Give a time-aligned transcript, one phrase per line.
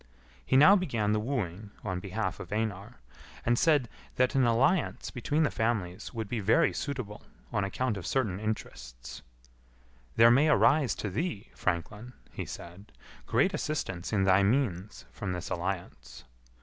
[0.43, 2.95] He now began the wooing on behalf of Einar,
[3.45, 7.21] and said that an alliance between the families would be very suitable
[7.53, 9.21] on account of certain interests.
[10.15, 12.91] "There may arise to thee, franklin," he said,
[13.27, 16.23] "great assistance in thy means from this alliance."